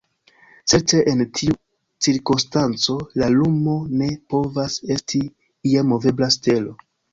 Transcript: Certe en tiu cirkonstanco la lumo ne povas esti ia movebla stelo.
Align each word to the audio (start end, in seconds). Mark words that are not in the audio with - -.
Certe 0.71 1.01
en 1.11 1.19
tiu 1.39 1.53
cirkonstanco 2.07 2.97
la 3.23 3.29
lumo 3.35 3.77
ne 4.01 4.09
povas 4.37 4.81
esti 4.99 5.23
ia 5.75 5.87
movebla 5.93 6.35
stelo. 6.41 6.77